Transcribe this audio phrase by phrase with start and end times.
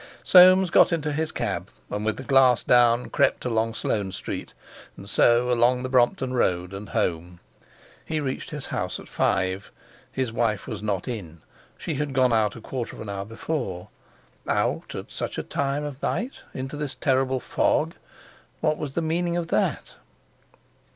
[0.23, 4.51] Soames got into his cab, and, with the glass down, crept along Sloane Street,
[4.97, 7.39] and so along the Brompton Road, and home.
[8.03, 9.71] He reached his house at five.
[10.11, 11.43] His wife was not in.
[11.77, 13.89] She had gone out a quarter of an hour before.
[14.47, 17.93] Out at such a time of night, into this terrible fog!
[18.59, 19.93] What was the meaning of that?